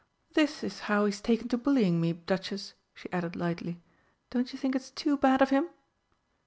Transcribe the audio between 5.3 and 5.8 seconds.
of him?"